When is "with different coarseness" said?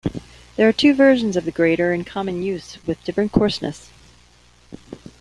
2.87-3.91